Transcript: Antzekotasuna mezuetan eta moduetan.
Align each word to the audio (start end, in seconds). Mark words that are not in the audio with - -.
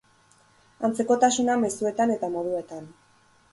Antzekotasuna 0.89 1.59
mezuetan 1.65 2.17
eta 2.17 2.33
moduetan. 2.39 2.91